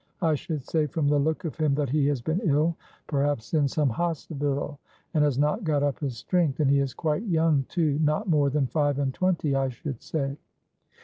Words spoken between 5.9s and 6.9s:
his strength. And he